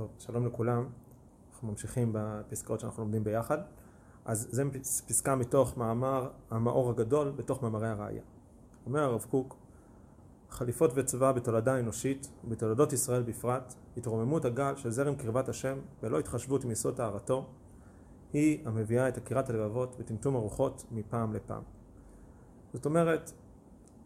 טוב, 0.00 0.10
שלום 0.18 0.46
לכולם. 0.46 0.86
אנחנו 1.52 1.68
ממשיכים 1.68 2.10
בפסקאות 2.12 2.80
שאנחנו 2.80 3.02
לומדים 3.02 3.24
ביחד. 3.24 3.58
אז 4.24 4.48
זו 4.50 4.62
פסקה 5.06 5.36
מתוך 5.36 5.76
מאמר 5.76 6.30
המאור 6.50 6.90
הגדול 6.90 7.30
בתוך 7.30 7.62
מאמרי 7.62 7.88
הראייה. 7.88 8.22
אומר 8.86 9.00
הרב 9.00 9.26
קוק, 9.30 9.56
חליפות 10.50 10.90
וצבא 10.94 11.32
בתולדה 11.32 11.78
אנושית 11.78 12.30
ובתולדות 12.44 12.92
ישראל 12.92 13.22
בפרט, 13.22 13.74
התרוממות 13.96 14.44
הגל 14.44 14.76
של 14.76 14.90
זרם 14.90 15.14
קרבת 15.14 15.48
השם 15.48 15.78
ולא 16.02 16.18
התחשבות 16.18 16.64
עם 16.64 16.70
יסוד 16.70 16.96
טהרתו, 16.96 17.46
היא 18.32 18.68
המביאה 18.68 19.08
את 19.08 19.16
עקירת 19.16 19.50
הלבבות 19.50 19.96
וטמטום 19.98 20.36
הרוחות 20.36 20.84
מפעם 20.90 21.32
לפעם. 21.32 21.62
זאת 22.72 22.86
אומרת, 22.86 23.32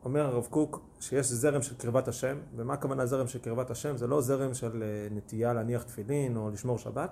אומר 0.05 0.27
הרב 0.27 0.47
קוק 0.51 0.81
שיש 1.01 1.27
זרם 1.27 1.63
של 1.63 1.75
קרבת 1.75 2.09
השם, 2.09 2.39
ומה 2.57 2.75
הכוונה 2.75 3.07
זרם 3.07 3.29
של 3.29 3.39
קרבת 3.39 3.71
השם? 3.71 3.97
זה 3.97 4.07
לא 4.07 4.21
זרם 4.21 4.55
של 4.55 4.83
אה, 4.83 5.09
נטייה 5.11 5.53
להניח 5.53 5.83
תפילין 5.83 6.37
או 6.37 6.51
לשמור 6.51 6.79
שבת, 6.79 7.11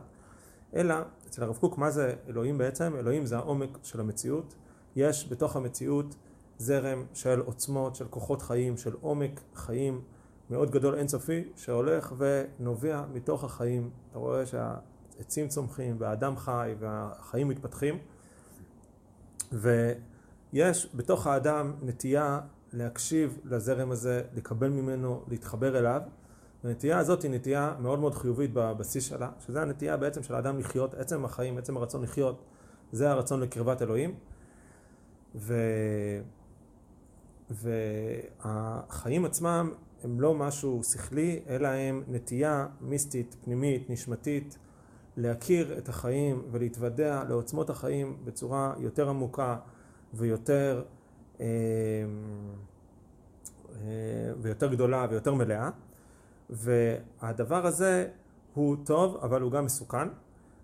אלא 0.74 0.94
אצל 1.26 1.42
הרב 1.42 1.56
קוק 1.56 1.78
מה 1.78 1.90
זה 1.90 2.14
אלוהים 2.28 2.58
בעצם? 2.58 2.96
אלוהים 2.96 3.26
זה 3.26 3.36
העומק 3.36 3.78
של 3.82 4.00
המציאות. 4.00 4.54
יש 4.96 5.28
בתוך 5.30 5.56
המציאות 5.56 6.14
זרם 6.58 7.04
של 7.14 7.40
עוצמות, 7.40 7.96
של 7.96 8.08
כוחות 8.08 8.42
חיים, 8.42 8.76
של 8.76 8.94
עומק 9.00 9.40
חיים 9.54 10.00
מאוד 10.50 10.70
גדול 10.70 10.94
אינסופי, 10.94 11.44
שהולך 11.56 12.12
ונובע 12.18 13.04
מתוך 13.12 13.44
החיים. 13.44 13.90
אתה 14.10 14.18
רואה 14.18 14.46
שהעצים 14.46 15.48
צומחים 15.48 15.96
והאדם 15.98 16.36
חי 16.36 16.74
והחיים 16.78 17.48
מתפתחים, 17.48 17.98
ויש 19.52 20.88
בתוך 20.94 21.26
האדם 21.26 21.72
נטייה 21.82 22.40
להקשיב 22.72 23.38
לזרם 23.44 23.90
הזה, 23.90 24.22
לקבל 24.34 24.68
ממנו, 24.68 25.24
להתחבר 25.28 25.78
אליו. 25.78 26.00
הנטייה 26.64 26.98
הזאת 26.98 27.22
היא 27.22 27.30
נטייה 27.30 27.74
מאוד 27.80 27.98
מאוד 27.98 28.14
חיובית 28.14 28.50
בבסיס 28.52 29.04
שלה, 29.04 29.30
שזה 29.46 29.62
הנטייה 29.62 29.96
בעצם 29.96 30.22
של 30.22 30.34
האדם 30.34 30.58
לחיות, 30.58 30.94
עצם 30.94 31.24
החיים, 31.24 31.58
עצם 31.58 31.76
הרצון 31.76 32.02
לחיות, 32.02 32.42
זה 32.92 33.10
הרצון 33.10 33.40
לקרבת 33.40 33.82
אלוהים. 33.82 34.14
ו... 35.34 35.54
והחיים 37.50 39.24
עצמם 39.24 39.72
הם 40.04 40.20
לא 40.20 40.34
משהו 40.34 40.80
שכלי, 40.92 41.42
אלא 41.48 41.68
הם 41.68 42.02
נטייה 42.08 42.66
מיסטית, 42.80 43.36
פנימית, 43.44 43.90
נשמתית, 43.90 44.58
להכיר 45.16 45.78
את 45.78 45.88
החיים 45.88 46.42
ולהתוודע 46.50 47.24
לעוצמות 47.28 47.70
החיים 47.70 48.16
בצורה 48.24 48.74
יותר 48.78 49.08
עמוקה 49.08 49.56
ויותר 50.14 50.82
ויותר 54.42 54.68
גדולה 54.72 55.06
ויותר 55.10 55.34
מלאה. 55.34 55.70
והדבר 56.50 57.66
הזה 57.66 58.08
הוא 58.54 58.76
טוב 58.84 59.16
אבל 59.22 59.42
הוא 59.42 59.52
גם 59.52 59.64
מסוכן 59.64 60.08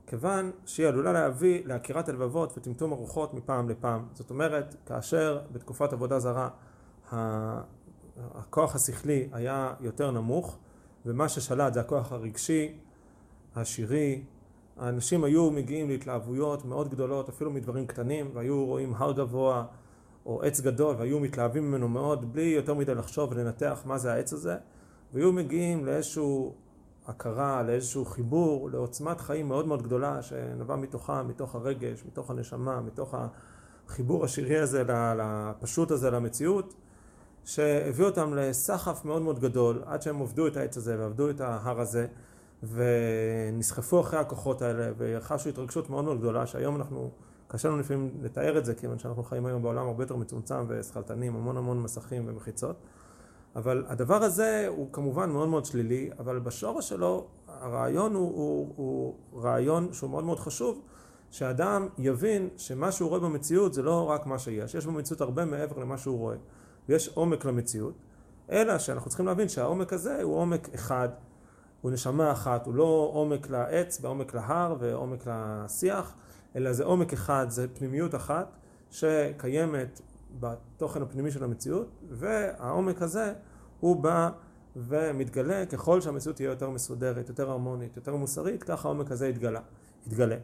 כיוון 0.06 0.50
שהיא 0.66 0.86
עלולה 0.86 1.12
להביא 1.12 1.62
לעקירת 1.64 2.08
הלבבות 2.08 2.58
וטמטום 2.58 2.92
הרוחות 2.92 3.34
מפעם 3.34 3.68
לפעם. 3.68 4.06
זאת 4.14 4.30
אומרת 4.30 4.74
כאשר 4.86 5.40
בתקופת 5.52 5.92
עבודה 5.92 6.18
זרה 6.18 6.48
הכוח 8.34 8.74
השכלי 8.74 9.28
היה 9.32 9.74
יותר 9.80 10.10
נמוך 10.10 10.58
ומה 11.06 11.28
ששלט 11.28 11.74
זה 11.74 11.80
הכוח 11.80 12.12
הרגשי, 12.12 12.78
השירי. 13.56 14.22
האנשים 14.76 15.24
היו 15.24 15.50
מגיעים 15.50 15.88
להתלהבויות 15.88 16.64
מאוד 16.64 16.88
גדולות 16.88 17.28
אפילו 17.28 17.50
מדברים 17.50 17.86
קטנים 17.86 18.30
והיו 18.34 18.64
רואים 18.64 18.94
הר 18.94 19.12
גבוה 19.12 19.64
או 20.28 20.42
עץ 20.42 20.60
גדול 20.60 20.96
והיו 20.98 21.20
מתלהבים 21.20 21.70
ממנו 21.70 21.88
מאוד 21.88 22.32
בלי 22.32 22.42
יותר 22.42 22.74
מדי 22.74 22.94
לחשוב 22.94 23.32
ולנתח 23.32 23.82
מה 23.84 23.98
זה 23.98 24.12
העץ 24.12 24.32
הזה 24.32 24.56
והיו 25.14 25.32
מגיעים 25.32 25.86
לאיזשהו 25.86 26.54
הכרה, 27.06 27.62
לאיזשהו 27.62 28.04
חיבור, 28.04 28.70
לעוצמת 28.70 29.20
חיים 29.20 29.48
מאוד 29.48 29.66
מאוד 29.66 29.82
גדולה 29.82 30.22
שנבע 30.22 30.76
מתוכה, 30.76 31.22
מתוך 31.22 31.54
הרגש, 31.54 32.04
מתוך 32.06 32.30
הנשמה, 32.30 32.80
מתוך 32.80 33.14
החיבור 33.88 34.24
השירי 34.24 34.58
הזה, 34.58 34.84
לפשוט 35.18 35.90
הזה, 35.90 36.10
למציאות 36.10 36.74
שהביא 37.44 38.04
אותם 38.04 38.34
לסחף 38.34 39.04
מאוד 39.04 39.22
מאוד 39.22 39.40
גדול 39.40 39.82
עד 39.86 40.02
שהם 40.02 40.22
עבדו 40.22 40.46
את 40.46 40.56
העץ 40.56 40.76
הזה 40.76 40.98
ועבדו 40.98 41.30
את 41.30 41.40
ההר 41.40 41.80
הזה 41.80 42.06
ונסחפו 42.62 44.00
אחרי 44.00 44.18
הכוחות 44.18 44.62
האלה 44.62 44.90
וחשו 44.98 45.48
התרגשות 45.48 45.90
מאוד 45.90 46.04
מאוד 46.04 46.18
גדולה 46.18 46.46
שהיום 46.46 46.76
אנחנו 46.76 47.10
קשה 47.48 47.68
לנו 47.68 47.78
לפעמים 47.78 48.10
לתאר 48.22 48.58
את 48.58 48.64
זה, 48.64 48.74
כיוון 48.74 48.98
שאנחנו 48.98 49.22
חיים 49.22 49.46
היום 49.46 49.62
בעולם 49.62 49.86
הרבה 49.86 50.02
יותר 50.02 50.16
מצומצם 50.16 50.64
ושכלתנים, 50.68 51.36
המון 51.36 51.56
המון 51.56 51.82
מסכים 51.82 52.22
ומחיצות. 52.26 52.76
אבל 53.56 53.84
הדבר 53.88 54.22
הזה 54.22 54.64
הוא 54.68 54.88
כמובן 54.92 55.30
מאוד 55.30 55.48
מאוד 55.48 55.64
שלילי, 55.64 56.10
אבל 56.18 56.38
בשורש 56.38 56.88
שלו 56.88 57.26
הרעיון 57.46 58.14
הוא, 58.14 58.36
הוא, 58.36 58.72
הוא 58.76 59.14
רעיון 59.42 59.92
שהוא 59.92 60.10
מאוד 60.10 60.24
מאוד 60.24 60.40
חשוב, 60.40 60.82
שאדם 61.30 61.88
יבין 61.98 62.48
שמה 62.56 62.92
שהוא 62.92 63.08
רואה 63.08 63.20
במציאות 63.20 63.74
זה 63.74 63.82
לא 63.82 64.10
רק 64.10 64.26
מה 64.26 64.38
שיש, 64.38 64.74
יש 64.74 64.86
במציאות 64.86 65.20
הרבה 65.20 65.44
מעבר 65.44 65.78
למה 65.78 65.98
שהוא 65.98 66.18
רואה. 66.18 66.36
ויש 66.88 67.08
עומק 67.08 67.44
למציאות, 67.44 67.94
אלא 68.50 68.78
שאנחנו 68.78 69.08
צריכים 69.08 69.26
להבין 69.26 69.48
שהעומק 69.48 69.92
הזה 69.92 70.22
הוא 70.22 70.36
עומק 70.36 70.68
אחד, 70.74 71.08
הוא 71.80 71.90
נשמה 71.90 72.32
אחת, 72.32 72.66
הוא 72.66 72.74
לא 72.74 73.10
עומק 73.12 73.50
לעץ 73.50 73.98
ועומק 74.02 74.34
להר 74.34 74.76
ועומק 74.78 75.26
לשיח, 75.26 76.14
אלא 76.56 76.72
זה 76.72 76.84
עומק 76.84 77.12
אחד, 77.12 77.46
זה 77.48 77.68
פנימיות 77.74 78.14
אחת 78.14 78.56
שקיימת 78.90 80.00
בתוכן 80.40 81.02
הפנימי 81.02 81.30
של 81.30 81.44
המציאות, 81.44 81.88
והעומק 82.10 83.02
הזה 83.02 83.32
הוא 83.80 83.96
בא 83.96 84.30
ומתגלה 84.76 85.66
ככל 85.66 86.00
שהמציאות 86.00 86.36
תהיה 86.36 86.50
יותר 86.50 86.70
מסודרת, 86.70 87.28
יותר 87.28 87.50
הרמונית, 87.50 87.96
יותר 87.96 88.16
מוסרית, 88.16 88.62
ככה 88.62 88.88
העומק 88.88 89.10
הזה 89.10 89.28
יתגלה, 89.28 89.60
יתגלה. 90.06 90.36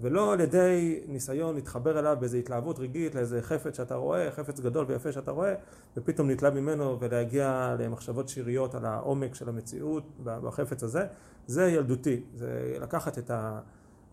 ולא 0.00 0.32
על 0.32 0.40
ידי 0.40 1.00
ניסיון 1.08 1.54
להתחבר 1.54 1.98
אליו 1.98 2.16
באיזו 2.20 2.36
התלהבות 2.36 2.78
רגעית 2.78 3.14
לאיזה 3.14 3.42
חפץ 3.42 3.76
שאתה 3.76 3.94
רואה, 3.94 4.30
חפץ 4.30 4.60
גדול 4.60 4.84
ויפה 4.88 5.12
שאתה 5.12 5.30
רואה, 5.30 5.54
ופתאום 5.96 6.30
נתלהב 6.30 6.54
ממנו 6.54 7.00
ולהגיע 7.00 7.76
למחשבות 7.78 8.28
שיריות 8.28 8.74
על 8.74 8.84
העומק 8.84 9.34
של 9.34 9.48
המציאות 9.48 10.04
בחפץ 10.22 10.82
הזה, 10.82 11.06
זה 11.46 11.68
ילדותי, 11.68 12.22
זה 12.34 12.76
לקחת 12.80 13.18
את 13.18 13.30
ה... 13.30 13.60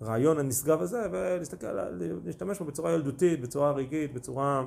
הרעיון 0.02 0.40
הנשגב 0.40 0.81
הזה 0.81 1.08
ולהסתכל, 1.12 1.68
להשתמש 2.25 2.59
בו 2.59 2.66
בצורה 2.66 2.91
ילדותית, 2.91 3.41
בצורה 3.41 3.72
רגעית, 3.72 4.13
בצורה 4.13 4.63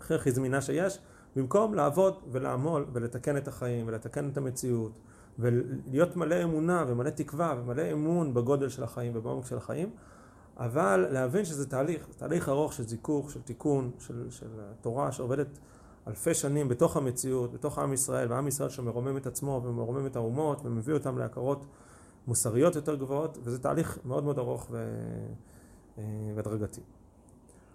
הכי 0.00 0.14
הכי 0.14 0.30
זמינה 0.30 0.60
שיש, 0.60 0.98
במקום 1.36 1.74
לעבוד 1.74 2.14
ולעמול 2.30 2.86
ולתקן 2.92 3.36
את 3.36 3.48
החיים 3.48 3.88
ולתקן 3.88 4.28
את 4.28 4.36
המציאות 4.36 4.92
ולהיות 5.38 6.16
מלא 6.16 6.42
אמונה 6.42 6.84
ומלא 6.88 7.10
תקווה 7.10 7.54
ומלא 7.60 7.92
אמון 7.92 8.34
בגודל 8.34 8.68
של 8.68 8.82
החיים 8.82 9.12
ובעומק 9.16 9.46
של 9.46 9.56
החיים, 9.56 9.90
אבל 10.56 11.06
להבין 11.10 11.44
שזה 11.44 11.70
תהליך, 11.70 12.06
תהליך 12.16 12.48
ארוך 12.48 12.72
של 12.72 12.82
זיכוך, 12.82 13.30
של 13.30 13.42
תיקון, 13.42 13.90
של, 13.98 14.26
של 14.30 14.46
תורה 14.80 15.12
שעובדת 15.12 15.58
אלפי 16.08 16.34
שנים 16.34 16.68
בתוך 16.68 16.96
המציאות, 16.96 17.52
בתוך 17.52 17.78
עם 17.78 17.92
ישראל, 17.92 18.32
ועם 18.32 18.48
ישראל 18.48 18.68
שמרומם 18.68 19.16
את 19.16 19.26
עצמו 19.26 19.60
ומרומם 19.64 20.06
את 20.06 20.16
האומות 20.16 20.60
ומביא 20.64 20.94
אותם 20.94 21.18
להכרות 21.18 21.66
מוסריות 22.28 22.74
יותר 22.74 22.94
גבוהות, 22.94 23.38
וזה 23.42 23.62
תהליך 23.62 23.98
מאוד 24.04 24.24
מאוד 24.24 24.38
ארוך 24.38 24.70
אה, 24.74 26.02
והדרגתי. 26.34 26.80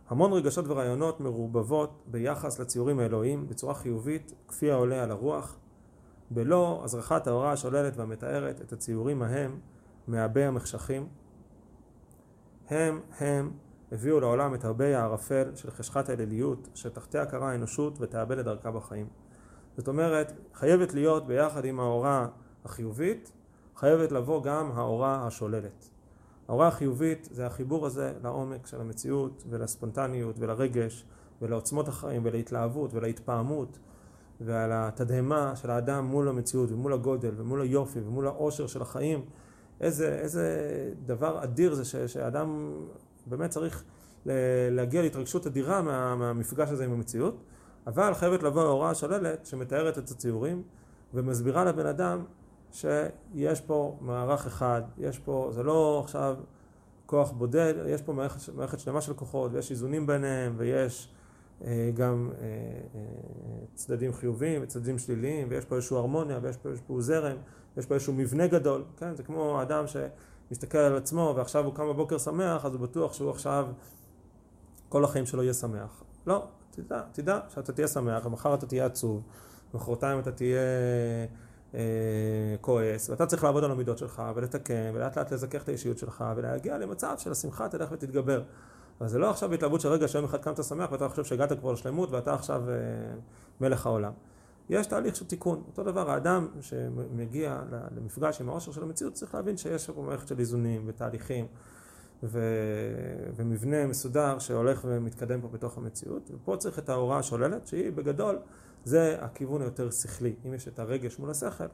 המון 0.10 0.34
רגשות 0.34 0.66
ורעיונות 0.68 1.20
מרובבות 1.20 2.04
ביחס 2.08 2.60
לציורים 2.60 3.00
האלוהיים 3.00 3.48
בצורה 3.48 3.74
חיובית, 3.74 4.34
כפי 4.48 4.72
העולה 4.72 5.04
על 5.04 5.12
הרוח, 5.12 5.58
בלא 6.32 6.82
הזרחת 6.84 7.28
ההוראה 7.28 7.52
השוללת 7.52 7.98
והמתארת 7.98 8.62
את 8.62 8.74
הציורים 8.74 9.22
ההם 9.22 9.60
מעבי 10.08 10.44
המחשכים. 10.44 11.08
הם 12.70 13.02
הם 13.20 13.52
הביאו 13.92 14.20
לעולם 14.20 14.54
את 14.54 14.66
הרבה 14.66 15.00
הערפל 15.00 15.56
של 15.56 15.72
חשכת 15.72 16.10
האליליות, 16.10 16.70
שתחתיה 16.76 17.26
קרה 17.26 17.52
האנושות 17.52 18.02
ותאבד 18.02 18.38
את 18.38 18.46
דרכה 18.46 18.72
בחיים. 18.72 19.08
זאת 19.78 19.88
אומרת, 19.88 20.34
חייבת 20.54 20.94
להיות 20.94 21.28
ביחד 21.28 21.66
עם 21.66 21.80
ההוראה 21.80 22.28
החיובית 22.66 23.32
חייבת 23.76 24.12
לבוא 24.12 24.44
גם 24.44 24.72
האורה 24.76 25.28
השוללת. 25.28 25.90
ההורה 26.48 26.68
החיובית 26.68 27.28
זה 27.32 27.46
החיבור 27.46 27.86
הזה 27.86 28.14
לעומק 28.24 28.68
של 28.68 28.82
המציאות 28.82 29.44
ולספונטניות 29.50 30.36
ולרגש 30.40 31.06
ולעוצמות 31.42 31.88
החיים 31.88 32.22
ולהתלהבות 32.26 32.94
ולהתפעמות 32.94 33.78
ועל 34.42 34.70
התדהמה 34.74 35.56
של 35.56 35.72
האדם 35.72 36.06
מול 36.06 36.30
המציאות 36.30 36.72
ומול 36.72 36.94
הגודל 36.94 37.32
ומול 37.38 37.62
היופי 37.62 38.00
ומול 38.00 38.28
העושר 38.28 38.68
של 38.68 38.82
החיים 38.82 39.26
איזה, 39.82 40.20
איזה 40.20 40.48
דבר 41.06 41.44
אדיר 41.44 41.74
זה 41.74 41.86
ש, 41.86 41.96
שאדם 41.96 42.72
באמת 43.26 43.50
צריך 43.50 43.84
להגיע 44.72 45.02
להתרגשות 45.02 45.48
אדירה 45.48 45.82
מה, 45.82 46.16
מהמפגש 46.16 46.70
הזה 46.70 46.86
עם 46.86 46.92
המציאות 46.92 47.44
אבל 47.88 48.14
חייבת 48.14 48.44
לבוא 48.44 48.62
ההוראה 48.62 48.90
השוללת 48.90 49.46
שמתארת 49.46 49.98
את 49.98 50.12
הציורים 50.12 50.64
ומסבירה 51.14 51.66
לבן 51.66 51.86
אדם 51.86 52.24
שיש 52.74 53.62
פה 53.62 53.98
מערך 54.02 54.46
אחד, 54.46 54.82
יש 54.98 55.20
פה, 55.20 55.50
זה 55.52 55.64
לא 55.64 56.02
עכשיו 56.04 56.36
כוח 57.06 57.32
בודד, 57.32 57.74
יש 57.88 58.02
פה 58.02 58.14
מערכת, 58.14 58.54
מערכת 58.54 58.80
שלמה 58.80 59.02
של 59.02 59.14
כוחות 59.14 59.52
ויש 59.54 59.72
איזונים 59.72 60.08
ביניהם 60.08 60.54
ויש 60.58 61.10
אה, 61.64 61.92
גם 61.94 62.32
אה, 62.42 62.48
צדדים 63.76 64.14
חיוביים 64.14 64.62
וצדדים 64.64 65.00
שליליים, 65.00 65.48
ויש 65.50 65.66
פה 65.66 65.76
איזושהי 65.76 65.98
הרמוניה, 65.98 66.40
ויש 66.42 66.58
פה 66.58 66.70
איזשהו 66.70 67.02
זרם, 67.02 67.38
ויש 67.76 67.86
פה 67.86 67.94
איזשהו 67.94 68.14
מבנה 68.14 68.48
גדול, 68.48 68.84
כן? 68.98 69.16
זה 69.16 69.24
כמו 69.24 69.62
אדם 69.62 69.86
שמסתכל 69.88 70.78
על 70.78 70.98
עצמו 70.98 71.34
ועכשיו 71.38 71.66
הוא 71.66 71.74
קם 71.74 71.90
בבוקר 71.90 72.18
שמח, 72.18 72.66
אז 72.66 72.74
הוא 72.74 72.82
בטוח 72.82 73.14
שהוא 73.14 73.30
עכשיו 73.30 73.68
כל 74.90 75.04
החיים 75.04 75.26
שלו 75.26 75.44
יהיה 75.44 75.54
שמח. 75.54 76.04
לא, 76.28 76.46
תדע, 76.72 77.02
תדע 77.12 77.40
שאתה 77.50 77.74
תהיה 77.74 77.88
שמח, 77.88 78.26
ומחר 78.26 78.54
אתה 78.54 78.66
תהיה 78.66 78.86
עצוב, 78.86 79.22
ומחרתיים 79.74 80.20
אתה 80.20 80.32
תהיה 80.32 80.60
אה, 81.76 81.80
כועס, 82.62 83.10
ואתה 83.10 83.26
צריך 83.26 83.44
לעבוד 83.44 83.64
על 83.64 83.72
המידות 83.72 83.98
שלך, 83.98 84.24
ולתקן, 84.36 84.92
ולאט 84.94 85.18
לאט 85.18 85.34
לזכך 85.34 85.64
את 85.64 85.70
האישיות 85.70 85.98
שלך, 85.98 86.24
ולהגיע 86.36 86.78
למצב 86.78 87.16
של 87.18 87.32
השמחה 87.32 87.70
תלך 87.70 87.92
ותתגבר. 87.92 88.44
אבל 89.00 89.10
זה 89.10 89.20
לא 89.20 89.30
עכשיו 89.30 89.54
התלהבות 89.54 89.82
של 89.82 89.90
רגע 89.90 90.08
שיום 90.08 90.26
אחד 90.26 90.38
קמת 90.38 90.64
שמח 90.64 90.92
ואתה 90.92 91.10
חושב 91.10 91.24
שהגעת 91.24 91.60
כבר 91.60 91.72
לשלמות 91.72 92.12
ואתה 92.12 92.34
עכשיו 92.34 92.64
אה, 92.70 92.76
מלך 93.62 93.86
העולם. 93.86 94.12
יש 94.70 94.88
תהליך 94.88 95.16
של 95.16 95.26
תיקון. 95.26 95.64
אותו 95.68 95.84
דבר, 95.84 96.12
האדם 96.12 96.48
שמגיע 96.62 97.62
למפגש 97.96 98.42
עם 98.42 98.50
העושר 98.50 98.72
של 98.72 98.84
המציאות 98.84 99.14
צריך 99.14 99.36
להבין 99.36 99.58
שיש 99.58 99.90
פה 99.90 100.02
מערכת 100.02 100.28
של 100.28 100.40
איזונים 100.40 100.84
ותהליכים 100.86 101.48
ו... 102.24 102.40
ומבנה 103.36 103.88
מסודר 103.88 104.40
שהולך 104.40 104.86
ומתקדם 104.88 105.42
פה 105.42 105.48
בתוך 105.48 105.78
המציאות. 105.78 106.32
ופה 106.34 106.56
צריך 106.58 106.80
את 106.80 106.90
ההוראה 106.90 107.20
השוללת 107.20 107.68
שהיא 107.68 107.92
בגדול 107.92 108.40
זה 108.84 109.18
הכיוון 109.22 109.62
היותר 109.62 109.92
שכלי. 109.92 110.34
אם 110.46 110.54
יש 110.54 110.68
את 110.68 110.80
הרגש 110.80 111.20
מול 111.20 111.30
השכל, 111.30 111.68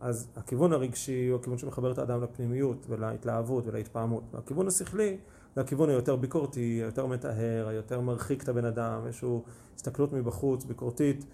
אז 0.00 0.28
הכיוון 0.36 0.72
הרגשי 0.72 1.28
הוא 1.28 1.40
הכיוון 1.40 1.58
שמחבר 1.58 1.92
את 1.92 1.98
האדם 1.98 2.22
לפנימיות 2.22 2.86
ולהתלהבות 2.88 3.66
ולהתפעמות. 3.66 4.22
והכיוון 4.32 4.68
השכלי 4.68 5.18
זה 5.54 5.60
הכיוון 5.60 5.88
היותר 5.88 6.16
ביקורתי, 6.16 6.80
היותר 6.82 7.06
מטהר, 7.06 7.68
היותר 7.68 8.00
מרחיק 8.00 8.42
את 8.42 8.48
הבן 8.48 8.64
אדם, 8.64 9.00
איזושהי 9.06 9.28
הסתכלות 9.76 10.12
מבחוץ, 10.12 10.64
ביקורתית, 10.64 11.24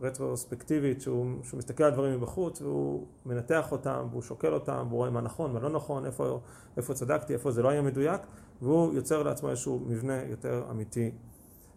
רטרוספקטיבית, 0.00 1.00
שהוא, 1.00 1.26
שהוא 1.42 1.58
מסתכל 1.58 1.84
על 1.84 1.90
דברים 1.90 2.14
מבחוץ 2.14 2.62
והוא 2.62 3.06
מנתח 3.26 3.72
אותם 3.72 4.06
והוא 4.10 4.22
שוקל 4.22 4.54
אותם 4.54 4.86
והוא 4.88 4.98
רואה 4.98 5.10
מה 5.10 5.20
נכון, 5.20 5.52
מה 5.52 5.60
לא 5.60 5.70
נכון, 5.70 6.06
איפה, 6.06 6.40
איפה 6.76 6.94
צדקתי, 6.94 7.32
איפה 7.32 7.50
זה 7.50 7.62
לא 7.62 7.68
היה 7.68 7.82
מדויק 7.82 8.20
והוא 8.62 8.94
יוצר 8.94 9.22
לעצמו 9.22 9.50
איזשהו 9.50 9.80
מבנה 9.86 10.22
יותר 10.22 10.64
אמיתי 10.70 11.10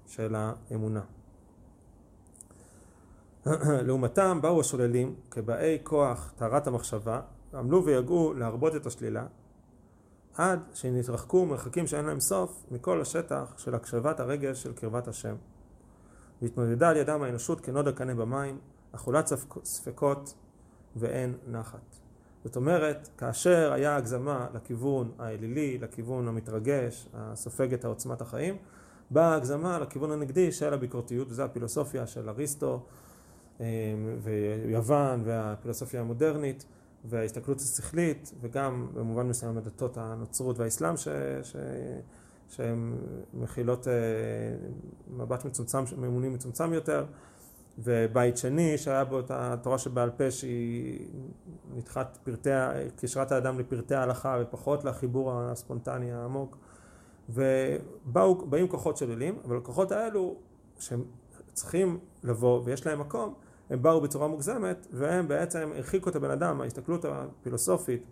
של 0.07 0.35
האמונה. 0.35 1.01
לעומתם 3.87 4.41
באו 4.41 4.59
השוללים 4.59 5.15
כבאי 5.31 5.77
כוח 5.83 6.33
טהרת 6.37 6.67
המחשבה, 6.67 7.21
עמלו 7.53 7.85
ויגעו 7.85 8.33
להרבות 8.33 8.75
את 8.75 8.85
השלילה, 8.85 9.25
עד 10.33 10.59
שנתרחקו 10.73 11.45
מרחקים 11.45 11.87
שאין 11.87 12.05
להם 12.05 12.19
סוף 12.19 12.65
מכל 12.71 13.01
השטח 13.01 13.53
של 13.57 13.75
הקשבת 13.75 14.19
הרגש 14.19 14.63
של 14.63 14.73
קרבת 14.73 15.07
השם. 15.07 15.35
והתמודדה 16.41 16.89
על 16.89 16.97
ידם 16.97 17.23
האנושות 17.23 17.61
כנוד 17.61 17.87
הקנה 17.87 18.15
במים, 18.15 18.57
אכולת 18.91 19.29
ספקות 19.63 20.33
ואין 20.95 21.33
נחת. 21.47 21.95
זאת 22.43 22.55
אומרת, 22.55 23.09
כאשר 23.17 23.73
היה 23.73 23.95
הגזמה 23.95 24.47
לכיוון 24.53 25.11
האלילי, 25.19 25.77
לכיוון 25.77 26.27
המתרגש, 26.27 27.07
הסופג 27.13 27.73
את 27.73 27.85
עוצמת 27.85 28.21
החיים, 28.21 28.57
באה 29.11 29.35
הגזמה 29.35 29.79
לכיוון 29.79 30.11
הנגדי 30.11 30.51
של 30.51 30.73
הביקורתיות, 30.73 31.27
וזו 31.31 31.43
הפילוסופיה 31.43 32.07
של 32.07 32.29
אריסטו 32.29 32.85
אה, 33.61 33.65
ויוון 34.67 35.21
והפילוסופיה 35.25 36.01
המודרנית, 36.01 36.65
וההסתכלות 37.05 37.57
השכלית, 37.61 38.33
וגם 38.41 38.87
במובן 38.93 39.27
מסוים 39.27 39.57
הדתות 39.57 39.97
הנוצרות 39.97 40.59
והאסלאם 40.59 40.97
ש... 40.97 41.07
ש... 41.43 41.55
שהן 42.49 42.97
מכילות 43.33 43.87
אה, 43.87 43.93
מבט 45.07 45.45
מצומצם, 45.45 45.83
ממונים 45.97 46.33
מצומצם 46.33 46.73
יותר, 46.73 47.05
ובית 47.79 48.37
שני 48.37 48.77
שהיה 48.77 49.05
בו 49.05 49.19
את 49.19 49.31
התורה 49.31 49.77
שבעל 49.77 50.09
פה 50.09 50.31
שהיא 50.31 51.07
נדחת 51.75 52.17
פרטי, 52.23 52.49
קישרת 52.95 53.31
האדם 53.31 53.59
לפרטי 53.59 53.95
ההלכה 53.95 54.37
ופחות 54.41 54.83
לחיבור 54.85 55.31
הספונטני 55.33 56.11
העמוק, 56.11 56.57
ובאים 57.29 58.67
כוחות 58.67 58.97
שוללים, 58.97 59.39
אבל 59.45 59.57
הכוחות 59.57 59.91
האלו 59.91 60.35
שהם 60.79 61.03
צריכים 61.53 61.99
לבוא 62.23 62.61
ויש 62.65 62.87
להם 62.87 62.99
מקום, 62.99 63.33
הם 63.69 63.81
באו 63.81 64.01
בצורה 64.01 64.27
מוגזמת 64.27 64.87
והם 64.91 65.27
בעצם 65.27 65.71
הרחיקו 65.75 66.09
את 66.09 66.15
הבן 66.15 66.31
אדם, 66.31 66.61
ההסתכלות 66.61 67.05
הפילוסופית, 67.05 68.03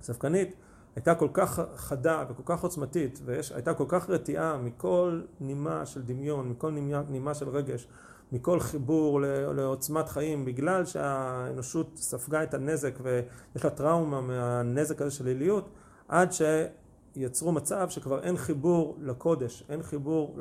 הספקנית, 0.00 0.54
הייתה 0.96 1.14
כל 1.14 1.28
כך 1.32 1.60
חדה 1.76 2.24
וכל 2.28 2.42
כך 2.46 2.62
עוצמתית 2.62 3.20
והייתה 3.24 3.74
כל 3.74 3.84
כך 3.88 4.10
רתיעה 4.10 4.56
מכל 4.56 5.20
נימה 5.40 5.86
של 5.86 6.02
דמיון, 6.02 6.48
מכל 6.48 6.70
נימה, 6.70 7.02
נימה 7.08 7.34
של 7.34 7.48
רגש, 7.48 7.88
מכל 8.32 8.60
חיבור 8.60 9.20
לעוצמת 9.54 10.08
חיים 10.08 10.44
בגלל 10.44 10.84
שהאנושות 10.84 11.90
ספגה 11.96 12.42
את 12.42 12.54
הנזק 12.54 12.94
ויש 13.02 13.64
לה 13.64 13.70
טראומה 13.70 14.20
מהנזק 14.20 15.02
הזה 15.02 15.10
של 15.10 15.26
עיליות 15.26 15.68
עד 16.08 16.30
שיצרו 16.32 17.52
מצב 17.52 17.88
שכבר 17.90 18.22
אין 18.22 18.36
חיבור 18.36 18.96
לקודש, 19.00 19.64
אין 19.68 19.82
חיבור 19.82 20.38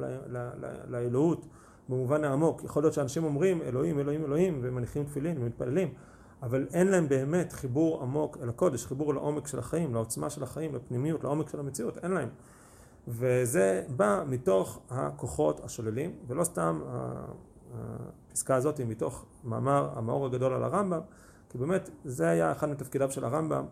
לאלוהות 0.87 1.45
במובן 1.89 2.23
העמוק. 2.23 2.63
יכול 2.63 2.83
להיות 2.83 2.93
שאנשים 2.93 3.23
אומרים 3.23 3.61
אלוהים, 3.61 3.99
אלוהים, 3.99 4.25
אלוהים, 4.25 4.59
ומניחים 4.61 5.03
תפילין 5.03 5.37
ומתפללים, 5.41 5.93
אבל 6.43 6.67
אין 6.73 6.87
להם 6.87 7.09
באמת 7.09 7.53
חיבור 7.53 8.01
עמוק 8.01 8.37
אל 8.41 8.49
הקודש, 8.49 8.85
חיבור 8.85 9.13
לעומק 9.13 9.47
של 9.47 9.59
החיים, 9.59 9.93
לעוצמה 9.93 10.29
של 10.29 10.43
החיים, 10.43 10.75
לפנימיות, 10.75 11.23
לעומק 11.23 11.49
של 11.49 11.59
המציאות, 11.59 11.97
אין 11.97 12.11
להם. 12.11 12.29
וזה 13.07 13.83
בא 13.95 14.23
מתוך 14.27 14.79
הכוחות 14.89 15.63
השוללים, 15.63 16.15
ולא 16.27 16.43
סתם 16.43 16.81
הפסקה 18.31 18.55
הזאת 18.55 18.77
היא 18.77 18.85
מתוך 18.87 19.25
מאמר 19.43 19.89
המאור 19.95 20.25
הגדול 20.25 20.53
על 20.53 20.63
הרמב"ם, 20.63 21.01
כי 21.49 21.57
באמת 21.57 21.89
זה 22.05 22.29
היה 22.29 22.51
אחד 22.51 22.69
מתפקידיו 22.69 23.11
של 23.11 23.25
הרמב"ם, 23.25 23.65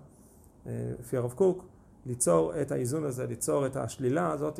אה, 0.68 0.72
לפי 1.00 1.18
הרב 1.18 1.34
קוק, 1.34 1.66
ליצור 2.06 2.62
את 2.62 2.72
האיזון 2.72 3.04
הזה, 3.04 3.28
ליצור 3.28 3.66
את 3.66 3.76
השלילה 3.76 4.32
הזאת, 4.32 4.60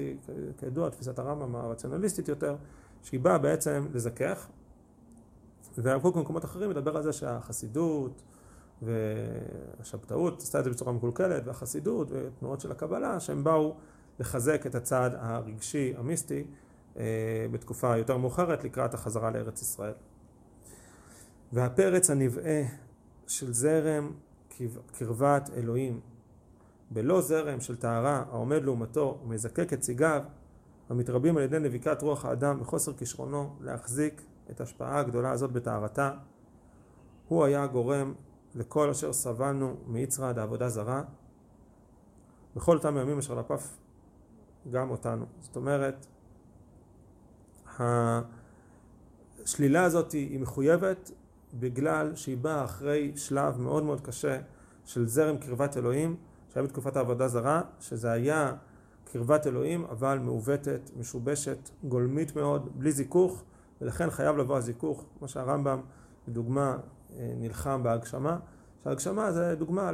כידוע 0.58 0.90
תפיסת 0.90 1.20
הרמב"ם 1.20 1.56
הרציונליסטית 1.56 2.28
יותר, 2.28 2.56
שהיא 3.04 3.20
באה 3.20 3.38
בעצם 3.38 3.86
לזכך, 3.94 4.48
והרב 5.78 6.02
קוק 6.02 6.16
במקומות 6.16 6.46
אחרים 6.46 6.70
מדבר 6.70 6.98
על 6.98 7.04
זה 7.04 7.14
שהחסידות 7.14 8.22
והשבתאות 8.82 10.42
עשתה 10.42 10.60
את 10.60 10.64
זה 10.64 10.70
בצורה 10.70 10.92
מקולקלת, 10.94 11.48
והחסידות 11.48 12.08
ותנועות 12.12 12.62
של 12.62 12.72
הקבלה, 12.72 13.20
שהם 13.20 13.44
באו 13.44 13.76
לחזק 14.20 14.66
את 14.66 14.76
הצד 14.76 15.12
הרגשי 15.14 15.94
המיסטי 15.98 16.44
אה, 16.98 17.46
בתקופה 17.52 17.98
יותר 17.98 18.18
מאוחרת 18.18 18.64
לקראת 18.64 18.94
החזרה 18.94 19.32
לארץ 19.32 19.62
ישראל. 19.62 19.94
והפרץ 21.54 22.10
הנבעה 22.10 22.62
של 23.28 23.54
זרם 23.54 24.12
קרבת 24.98 25.50
אלוהים 25.58 26.00
בלא 26.92 27.22
זרם 27.22 27.62
של 27.62 27.76
טהרה 27.76 28.24
העומד 28.30 28.64
לעומתו 28.64 29.20
ומזקק 29.24 29.74
את 29.74 29.80
ציגיו 29.80 30.22
המתרבים 30.90 31.38
על 31.38 31.44
ידי 31.44 31.60
נביקת 31.60 32.02
רוח 32.02 32.26
האדם 32.26 32.62
וחוסר 32.62 32.94
כישרונו 32.94 33.56
להחזיק 33.62 34.22
את 34.50 34.60
ההשפעה 34.60 35.00
הגדולה 35.00 35.32
הזאת 35.32 35.52
בטהרתה, 35.52 36.12
הוא 37.28 37.44
היה 37.44 37.64
הגורם 37.64 38.14
לכל 38.56 38.90
אשר 38.90 39.14
סבלנו 39.14 39.76
מיצרא 39.88 40.32
דעבודה 40.32 40.70
זרה, 40.70 41.04
בכל 42.56 42.78
אותם 42.78 42.98
ימים 42.98 43.18
אשר 43.18 43.36
לפף 43.36 43.78
גם 44.72 44.90
אותנו. 44.90 45.26
זאת 45.42 45.56
אומרת, 45.56 46.06
השלילה 49.44 49.84
הזאת 49.84 50.12
היא 50.12 50.40
מחויבת 50.40 51.12
בגלל 51.54 52.16
שהיא 52.16 52.38
באה 52.38 52.64
אחרי 52.64 53.12
שלב 53.16 53.62
מאוד 53.62 53.84
מאוד 53.84 54.02
קשה 54.02 54.40
של 54.86 55.08
זרם 55.08 55.38
קרבת 55.38 55.78
אלוהים 55.78 56.16
שהיה 56.54 56.66
בתקופת 56.66 56.96
העבודה 56.96 57.28
זרה, 57.28 57.62
שזה 57.80 58.12
היה 58.12 58.54
קרבת 59.12 59.48
אלוהים, 59.48 59.86
אבל 59.86 60.20
מעוותת, 60.20 60.92
משובשת, 60.98 61.70
גולמית 61.84 62.36
מאוד, 62.36 62.70
בלי 62.76 62.92
זיכוך, 62.92 63.44
ולכן 63.82 64.10
חייב 64.10 64.38
לבוא 64.38 64.58
הזיכוך, 64.58 65.06
כמו 65.20 65.28
שהרמב"ם, 65.28 65.82
לדוגמה, 66.28 66.78
אה, 67.18 67.34
נלחם 67.38 67.84
בהגשמה, 67.84 68.38
שההגשמה 68.84 69.32
זה 69.32 69.56
דוגמה 69.56 69.92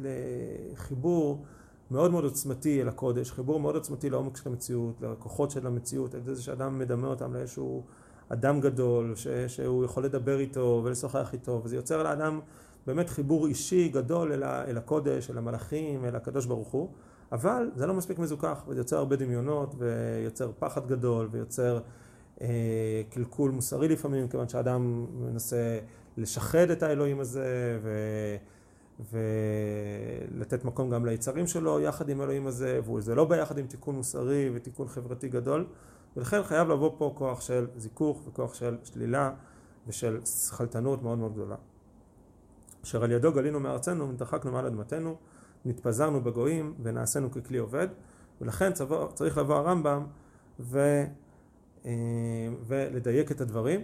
לחיבור 0.00 1.44
מאוד 1.90 2.10
מאוד 2.10 2.24
עוצמתי 2.24 2.82
אל 2.82 2.88
הקודש, 2.88 3.32
חיבור 3.32 3.60
מאוד 3.60 3.74
עוצמתי 3.74 4.10
לעומק 4.10 4.36
של 4.36 4.48
המציאות, 4.48 5.00
לכוחות 5.00 5.50
של 5.50 5.66
המציאות, 5.66 6.14
על 6.14 6.20
זה 6.24 6.42
שאדם 6.42 6.78
מדמה 6.78 7.06
אותם 7.06 7.34
לאיזשהו 7.34 7.84
אדם 8.28 8.60
גדול, 8.60 9.14
ש, 9.14 9.28
שהוא 9.28 9.84
יכול 9.84 10.04
לדבר 10.04 10.38
איתו 10.38 10.80
ולשוחח 10.84 11.32
איתו, 11.32 11.60
וזה 11.64 11.76
יוצר 11.76 12.02
לאדם 12.02 12.40
באמת 12.86 13.08
חיבור 13.08 13.46
אישי 13.46 13.88
גדול 13.88 14.32
אל, 14.32 14.44
אל 14.44 14.78
הקודש, 14.78 15.30
אל 15.30 15.38
המלאכים, 15.38 16.04
אל 16.04 16.16
הקדוש 16.16 16.46
ברוך 16.46 16.68
הוא. 16.68 16.88
אבל 17.32 17.70
זה 17.76 17.86
לא 17.86 17.94
מספיק 17.94 18.18
מזוכח, 18.18 18.64
וזה 18.68 18.80
יוצר 18.80 18.96
הרבה 18.96 19.16
דמיונות, 19.16 19.74
ויוצר 19.78 20.50
פחד 20.58 20.86
גדול, 20.86 21.28
ויוצר 21.30 21.80
קלקול 23.10 23.50
מוסרי 23.50 23.88
לפעמים, 23.88 24.28
כיוון 24.28 24.48
שאדם 24.48 25.06
מנסה 25.14 25.78
לשחד 26.16 26.70
את 26.70 26.82
האלוהים 26.82 27.20
הזה, 27.20 27.78
ו... 27.82 27.90
ולתת 29.00 30.64
מקום 30.64 30.90
גם 30.90 31.06
ליצרים 31.06 31.46
שלו 31.46 31.80
יחד 31.80 32.08
עם 32.08 32.20
האלוהים 32.20 32.46
הזה, 32.46 32.80
וזה 32.92 33.14
לא 33.14 33.24
ביחד 33.24 33.58
עם 33.58 33.66
תיקון 33.66 33.94
מוסרי 33.94 34.50
ותיקון 34.54 34.88
חברתי 34.88 35.28
גדול, 35.28 35.66
ולכן 36.16 36.42
חייב 36.42 36.68
לבוא 36.68 36.90
פה 36.98 37.14
כוח 37.14 37.40
של 37.40 37.66
זיכוך 37.76 38.22
וכוח 38.26 38.54
של 38.54 38.76
שלילה 38.84 39.30
ושל 39.86 40.24
שכלתנות 40.24 41.02
מאוד 41.02 41.18
מאוד 41.18 41.32
גדולה. 41.32 41.56
אשר 42.84 43.04
על 43.04 43.12
ידו 43.12 43.32
גלינו 43.32 43.60
מארצנו 43.60 44.08
ונתרחקנו 44.08 44.52
מעל 44.52 44.66
אדמתנו, 44.66 45.16
נתפזרנו 45.64 46.20
בגויים 46.20 46.74
ונעשינו 46.82 47.30
ככלי 47.30 47.58
עובד, 47.58 47.88
ולכן 48.40 48.72
צריך 49.14 49.38
לבוא 49.38 49.54
הרמב"ם 49.54 50.06
ו, 50.60 50.78
אה, 50.78 51.04
ולדייק 52.66 53.32
את 53.32 53.40
הדברים, 53.40 53.80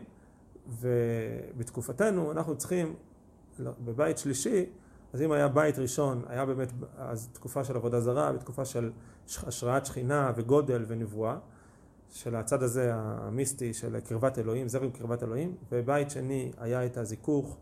ובתקופתנו 0.69 2.33
אנחנו 2.33 2.57
צריכים, 2.57 2.95
בבית 3.61 4.19
שלישי, 4.19 4.67
אז 5.13 5.23
אם 5.23 5.33
היה 5.33 5.49
בית 5.49 5.79
ראשון, 5.79 6.23
היה 6.27 6.47
באמת 6.47 6.73
אז 6.99 7.29
תקופה 7.33 7.65
של 7.65 7.77
עבודה 7.77 8.01
זרה, 8.01 8.33
בתקופה 8.33 8.65
של 8.65 8.91
השראת 9.27 9.87
שכינה 9.87 10.33
וגודל 10.37 10.85
ונבואה, 10.89 11.37
של 12.11 12.37
הצד 12.37 12.63
הזה 12.63 12.91
המיסטי 12.95 13.75
של 13.75 14.01
קרבת 14.01 14.39
אלוהים, 14.39 14.69
זרם 14.69 14.91
קרבת 14.91 15.23
אלוהים, 15.23 15.55
ובית 15.73 16.11
שני 16.11 16.53
היה 16.59 16.87
את 16.87 16.97
הזיכוך 16.97 17.57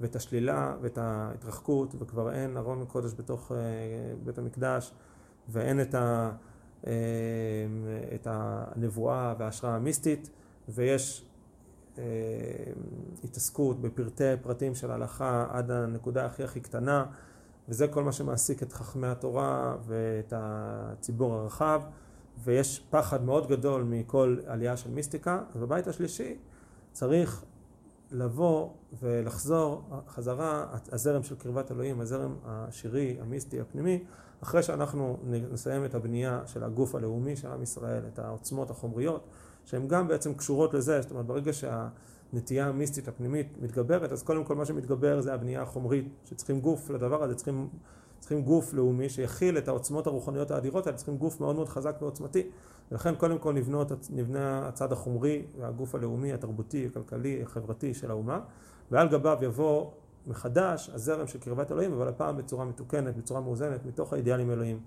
ואת 0.00 0.16
השלילה 0.16 0.76
ואת 0.80 0.98
ההתרחקות, 0.98 1.94
וכבר 1.98 2.32
אין 2.32 2.56
ארון 2.56 2.84
קודש 2.84 3.12
בתוך 3.16 3.52
אה, 3.52 3.56
בית 4.24 4.38
המקדש, 4.38 4.92
ואין 5.48 5.80
את, 5.80 5.94
ה, 5.94 5.98
אה, 5.98 6.30
את 8.14 8.26
הנבואה 8.30 9.34
וההשראה 9.38 9.74
המיסטית, 9.74 10.30
ויש 10.68 11.24
אה, 11.98 12.04
התעסקות 13.24 13.80
בפרטי 13.80 14.24
פרטים 14.42 14.74
של 14.74 14.90
ההלכה 14.90 15.46
עד 15.50 15.70
הנקודה 15.70 16.26
הכי 16.26 16.44
הכי 16.44 16.60
קטנה, 16.60 17.04
וזה 17.68 17.88
כל 17.88 18.04
מה 18.04 18.12
שמעסיק 18.12 18.62
את 18.62 18.72
חכמי 18.72 19.06
התורה 19.06 19.76
ואת 19.86 20.32
הציבור 20.36 21.34
הרחב. 21.34 21.82
ויש 22.44 22.84
פחד 22.90 23.24
מאוד 23.24 23.48
גדול 23.48 23.82
מכל 23.82 24.36
עלייה 24.46 24.76
של 24.76 24.90
מיסטיקה, 24.90 25.40
אז 25.54 25.60
בבית 25.60 25.86
השלישי 25.86 26.36
צריך 26.92 27.44
לבוא 28.12 28.68
ולחזור 29.02 29.82
חזרה 30.08 30.66
הזרם 30.92 31.22
של 31.22 31.36
קרבת 31.36 31.72
אלוהים, 31.72 32.00
הזרם 32.00 32.34
השירי, 32.44 33.16
המיסטי, 33.20 33.60
הפנימי, 33.60 34.04
אחרי 34.42 34.62
שאנחנו 34.62 35.16
נסיים 35.52 35.84
את 35.84 35.94
הבנייה 35.94 36.40
של 36.46 36.64
הגוף 36.64 36.94
הלאומי 36.94 37.36
של 37.36 37.48
עם 37.48 37.62
ישראל, 37.62 38.02
את 38.12 38.18
העוצמות 38.18 38.70
החומריות, 38.70 39.26
שהן 39.64 39.88
גם 39.88 40.08
בעצם 40.08 40.34
קשורות 40.34 40.74
לזה, 40.74 41.00
זאת 41.00 41.10
אומרת 41.10 41.26
ברגע 41.26 41.52
שהנטייה 41.52 42.66
המיסטית 42.66 43.08
הפנימית 43.08 43.62
מתגברת, 43.62 44.12
אז 44.12 44.22
קודם 44.22 44.44
כל 44.44 44.54
מה 44.54 44.64
שמתגבר 44.64 45.20
זה 45.20 45.34
הבנייה 45.34 45.62
החומרית, 45.62 46.08
שצריכים 46.24 46.60
גוף 46.60 46.90
לדבר 46.90 47.22
הזה, 47.22 47.34
צריכים 47.34 47.68
צריכים 48.22 48.42
גוף 48.42 48.74
לאומי 48.74 49.08
שיכיל 49.08 49.58
את 49.58 49.68
העוצמות 49.68 50.06
הרוחניות 50.06 50.50
האדירות 50.50 50.86
האלה, 50.86 50.96
צריכים 50.96 51.16
גוף 51.16 51.40
מאוד 51.40 51.56
מאוד 51.56 51.68
חזק 51.68 51.96
ועוצמתי. 52.00 52.42
ולכן 52.90 53.14
קודם 53.14 53.38
כל 53.38 53.52
נבנות, 53.52 53.92
נבנה 54.10 54.68
הצד 54.68 54.92
החומרי 54.92 55.42
והגוף 55.60 55.94
הלאומי, 55.94 56.32
התרבותי, 56.32 56.86
הכלכלי, 56.86 57.42
החברתי 57.42 57.94
של 57.94 58.10
האומה, 58.10 58.40
ועל 58.90 59.08
גביו 59.08 59.38
יבוא 59.42 59.90
מחדש 60.26 60.90
הזרם 60.94 61.26
של 61.26 61.38
קרבת 61.38 61.72
אלוהים, 61.72 61.92
אבל 61.92 62.08
הפעם 62.08 62.36
בצורה 62.36 62.64
מתוקנת, 62.64 63.16
בצורה 63.16 63.40
מאוזנת, 63.40 63.86
מתוך 63.86 64.12
האידיאלים 64.12 64.50
אלוהים, 64.50 64.80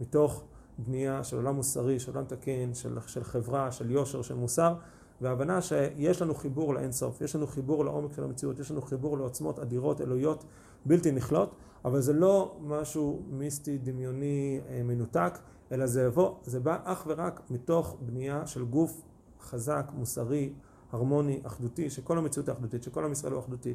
מתוך 0.00 0.44
בנייה 0.78 1.24
של 1.24 1.36
עולם 1.36 1.54
מוסרי, 1.54 2.00
של 2.00 2.12
עולם 2.12 2.24
תקין, 2.24 2.74
של, 2.74 2.98
של 3.06 3.24
חברה, 3.24 3.72
של 3.72 3.90
יושר, 3.90 4.22
של 4.22 4.34
מוסר, 4.34 4.74
והבנה 5.20 5.62
שיש 5.62 6.22
לנו 6.22 6.34
חיבור 6.34 6.74
לאינסוף, 6.74 7.20
יש 7.20 7.36
לנו 7.36 7.46
חיבור 7.46 7.84
לעומק 7.84 8.12
של 8.12 8.24
המציאות, 8.24 8.58
יש 8.58 8.70
לנו 8.70 8.82
חיבור 8.82 9.18
לעוצמות 9.18 9.58
אדירות, 9.58 10.00
אלוהיות, 10.00 10.44
בלתי 10.86 11.12
נכלות, 11.12 11.54
אבל 11.84 12.00
זה 12.00 12.12
לא 12.12 12.56
משהו 12.60 13.22
מיסטי, 13.30 13.78
דמיוני, 13.78 14.60
אה, 14.68 14.82
מנותק, 14.82 15.38
אלא 15.72 15.86
זה 15.86 16.02
יבוא, 16.02 16.34
זה 16.44 16.60
בא 16.60 16.78
אך 16.84 17.04
ורק 17.06 17.40
מתוך 17.50 17.96
בנייה 18.00 18.46
של 18.46 18.64
גוף 18.64 19.02
חזק, 19.40 19.90
מוסרי, 19.94 20.52
הרמוני, 20.92 21.40
אחדותי, 21.42 21.90
שכל 21.90 22.18
המציאות 22.18 22.48
היא 22.48 22.52
אחדותית, 22.54 22.82
שכל 22.82 23.04
עם 23.04 23.12
ישראל 23.12 23.32
הוא 23.32 23.40
אחדותי, 23.40 23.74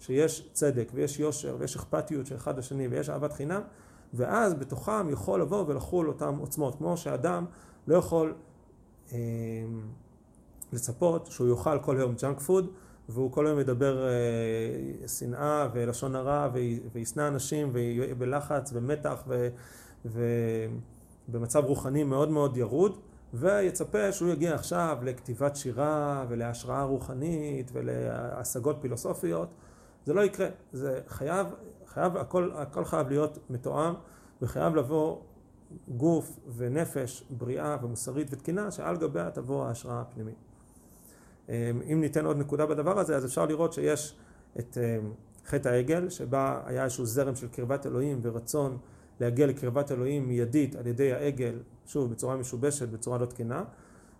שיש 0.00 0.50
צדק 0.52 0.90
ויש 0.94 1.20
יושר 1.20 1.56
ויש 1.58 1.76
אכפתיות 1.76 2.26
של 2.26 2.36
אחד 2.36 2.58
לשני 2.58 2.88
ויש 2.88 3.10
אהבת 3.10 3.32
חינם, 3.32 3.60
ואז 4.14 4.54
בתוכם 4.54 5.10
יכול 5.10 5.40
לבוא 5.40 5.64
ולחול 5.66 6.08
אותם 6.08 6.36
עוצמות, 6.38 6.74
כמו 6.74 6.96
שאדם 6.96 7.44
לא 7.86 7.96
יכול 7.96 8.34
אה, 9.12 9.18
לצפות 10.72 11.26
שהוא 11.26 11.48
יאכל 11.48 11.78
כל 11.78 11.96
יום 11.98 12.14
ג'אנק 12.14 12.40
פוד 12.40 12.70
והוא 13.08 13.32
כל 13.32 13.46
היום 13.46 13.58
מדבר 13.58 14.08
אה, 14.08 15.08
שנאה 15.08 15.68
ולשון 15.72 16.16
הרע 16.16 16.48
וישנא 16.92 17.28
אנשים 17.28 17.70
ויהיה 17.72 18.14
בלחץ 18.14 18.70
ומתח 18.74 19.24
ובמצב 21.28 21.64
רוחני 21.64 22.04
מאוד 22.04 22.30
מאוד 22.30 22.56
ירוד 22.56 22.98
ויצפה 23.34 24.12
שהוא 24.12 24.28
יגיע 24.28 24.54
עכשיו 24.54 24.98
לכתיבת 25.02 25.56
שירה 25.56 26.24
ולהשראה 26.28 26.82
רוחנית 26.82 27.70
ולהשגות 27.74 28.76
פילוסופיות. 28.80 29.48
זה 30.06 30.14
לא 30.14 30.20
יקרה, 30.20 30.48
זה 30.72 31.00
חייב, 31.08 31.46
חייב 31.86 32.16
הכל, 32.16 32.50
הכל 32.54 32.84
חייב 32.84 33.08
להיות 33.08 33.38
מתואם 33.50 33.94
וחייב 34.42 34.76
לבוא 34.76 35.16
גוף 35.88 36.38
ונפש 36.56 37.24
בריאה 37.30 37.76
ומוסרית 37.82 38.28
ותקינה 38.30 38.70
שעל 38.70 38.96
גביה 38.96 39.30
תבוא 39.30 39.66
ההשראה 39.66 40.00
הפנימית 40.00 40.51
אם 41.92 42.00
ניתן 42.00 42.24
עוד 42.24 42.38
נקודה 42.38 42.66
בדבר 42.66 42.98
הזה, 42.98 43.16
אז 43.16 43.24
אפשר 43.24 43.46
לראות 43.46 43.72
שיש 43.72 44.14
את 44.58 44.78
אמ, 44.80 45.12
חטא 45.46 45.68
העגל, 45.68 46.08
שבה 46.08 46.60
היה 46.66 46.84
איזשהו 46.84 47.06
זרם 47.06 47.34
של 47.34 47.48
קרבת 47.48 47.86
אלוהים 47.86 48.20
ורצון 48.22 48.78
להגיע 49.20 49.46
לקרבת 49.46 49.92
אלוהים 49.92 50.28
מיידית 50.28 50.76
על 50.76 50.86
ידי 50.86 51.12
העגל, 51.12 51.58
שוב, 51.86 52.10
בצורה 52.10 52.36
משובשת, 52.36 52.88
בצורה 52.88 53.18
לא 53.18 53.26
תקינה, 53.26 53.64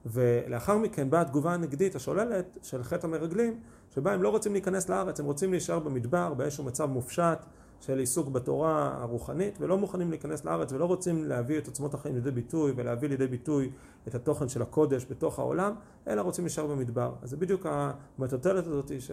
ולאחר 0.06 0.78
מכן 0.78 1.10
באה 1.10 1.20
התגובה 1.20 1.54
הנגדית 1.54 1.94
השוללת 1.94 2.58
של 2.62 2.82
חטא 2.82 3.06
המרגלים, 3.06 3.60
שבה 3.94 4.12
הם 4.12 4.22
לא 4.22 4.28
רוצים 4.28 4.52
להיכנס 4.52 4.88
לארץ, 4.88 5.20
הם 5.20 5.26
רוצים 5.26 5.50
להישאר 5.50 5.78
במדבר, 5.78 6.34
באיזשהו 6.34 6.64
מצב 6.64 6.84
מופשט 6.84 7.38
של 7.82 7.98
עיסוק 7.98 8.28
בתורה 8.28 8.96
הרוחנית, 9.00 9.58
ולא 9.60 9.78
מוכנים 9.78 10.10
להיכנס 10.10 10.44
לארץ, 10.44 10.72
ולא 10.72 10.84
רוצים 10.84 11.24
להביא 11.24 11.58
את 11.58 11.66
עוצמות 11.66 11.94
החיים 11.94 12.14
לידי 12.14 12.30
ביטוי, 12.30 12.72
ולהביא 12.76 13.08
לידי 13.08 13.26
ביטוי 13.26 13.70
את 14.08 14.14
התוכן 14.14 14.48
של 14.48 14.62
הקודש 14.62 15.06
בתוך 15.10 15.38
העולם, 15.38 15.74
אלא 16.08 16.22
רוצים 16.22 16.44
להישאר 16.44 16.66
במדבר. 16.66 17.14
אז 17.22 17.30
זה 17.30 17.36
בדיוק 17.36 17.66
המטוטלת 17.68 18.66
הזאת 18.66 18.92
ש, 18.98 19.10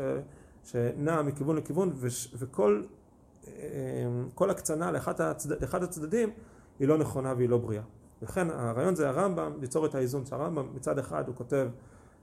שנעה 0.64 1.24
מכיוון 1.24 1.56
לכיוון, 1.56 1.92
וש, 1.96 2.34
וכל 2.38 2.84
אמ, 3.48 4.50
הקצנה 4.50 4.92
לאחד, 4.92 5.22
הצד, 5.22 5.62
לאחד 5.62 5.84
הצדדים 5.84 6.30
היא 6.80 6.88
לא 6.88 6.98
נכונה 6.98 7.34
והיא 7.38 7.50
לא 7.50 7.58
בריאה. 7.58 7.84
לכן 8.22 8.50
הרעיון 8.50 8.96
זה 8.96 9.10
הרמב"ם, 9.10 9.52
ליצור 9.62 9.86
את 9.86 9.96
האיזון 9.96 10.26
שהרמב"ם 10.26 10.68
מצד 10.76 11.00
אחד 11.00 11.28
הוא 11.28 11.36
כותב 11.36 11.68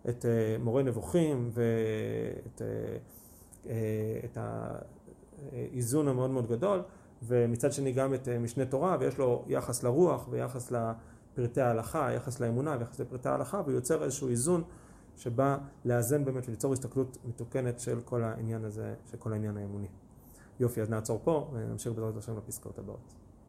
את 0.09 0.25
אה, 0.25 0.57
מורה 0.61 0.83
נבוכים 0.83 1.51
ואת 1.53 2.63
אה, 2.63 2.97
אה, 3.67 4.21
את 4.25 4.39
האיזון 5.53 6.09
המאוד 6.09 6.31
מאוד 6.31 6.47
גדול 6.47 6.83
ומצד 7.23 7.73
שני 7.73 7.93
גם 7.93 8.15
את 8.15 8.29
משנה 8.29 8.65
תורה 8.65 8.97
ויש 9.01 9.19
לו 9.19 9.45
יחס 9.47 9.83
לרוח 9.83 10.29
ויחס 10.31 10.73
לפרטי 10.73 11.61
ההלכה, 11.61 12.13
יחס 12.13 12.41
לאמונה 12.41 12.77
ויחס 12.79 13.01
לפרטי 13.01 13.29
ההלכה 13.29 13.61
והוא 13.61 13.73
יוצר 13.73 14.05
איזשהו 14.05 14.29
איזון 14.29 14.63
שבא 15.17 15.59
לאזן 15.85 16.25
באמת 16.25 16.49
וליצור 16.49 16.73
הסתכלות 16.73 17.19
מתוקנת 17.25 17.81
של 17.81 18.01
כל 18.05 18.23
העניין 18.23 18.65
הזה, 18.65 18.95
של 19.11 19.17
כל 19.17 19.33
העניין 19.33 19.57
האמוני. 19.57 19.89
יופי, 20.61 20.83
אז 20.83 20.91
נעצור 20.91 21.21
פה 21.25 21.51
ונמשיך 21.53 21.93
בעזרת 21.93 22.17
השם 22.17 22.37
לפסקאות 22.37 22.79
הבאות. 22.79 23.26